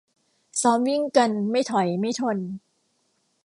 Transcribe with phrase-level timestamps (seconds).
[0.61, 2.37] ซ้อมวิ่งกัน ไม่ถอยไม่ทน